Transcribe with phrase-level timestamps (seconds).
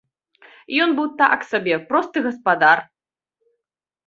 [0.85, 2.83] Ён быў так сабе, просты гаспадар.